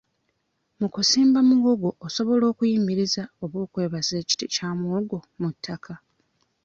[0.79, 5.93] Mu kusimba muwogo osobola okuyimiriza oba okwebasa ekiti kya muwogo mu ttaka.